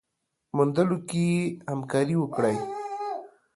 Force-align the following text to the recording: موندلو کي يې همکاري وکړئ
موندلو 0.55 0.97
کي 1.09 1.23
يې 1.33 1.41
همکاري 1.71 2.15
وکړئ 2.19 2.57